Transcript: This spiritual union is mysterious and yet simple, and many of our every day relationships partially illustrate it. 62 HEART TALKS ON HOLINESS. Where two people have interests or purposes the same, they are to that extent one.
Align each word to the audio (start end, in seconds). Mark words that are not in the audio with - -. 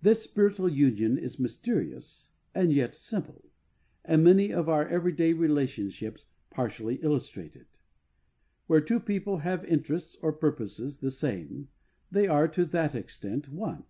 This 0.00 0.22
spiritual 0.22 0.68
union 0.68 1.18
is 1.18 1.40
mysterious 1.40 2.30
and 2.54 2.72
yet 2.72 2.94
simple, 2.94 3.50
and 4.04 4.22
many 4.22 4.52
of 4.52 4.68
our 4.68 4.86
every 4.86 5.10
day 5.10 5.32
relationships 5.32 6.26
partially 6.50 7.00
illustrate 7.02 7.56
it. 7.56 7.66
62 7.72 7.72
HEART 7.72 7.72
TALKS 7.72 8.10
ON 8.12 8.68
HOLINESS. 8.68 8.68
Where 8.68 8.86
two 8.86 9.04
people 9.04 9.36
have 9.38 9.64
interests 9.64 10.16
or 10.22 10.32
purposes 10.34 10.98
the 10.98 11.10
same, 11.10 11.68
they 12.12 12.28
are 12.28 12.46
to 12.46 12.64
that 12.64 12.94
extent 12.94 13.50
one. 13.50 13.82